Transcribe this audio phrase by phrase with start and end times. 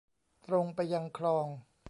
[0.47, 1.47] ตรงไปยังคลอง